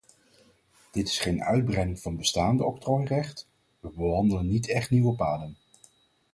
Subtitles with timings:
[0.91, 3.47] Dit is geen uitbreiding van bestaand octrooirecht;
[3.79, 5.57] we bewandelen niet echte nieuwe paden.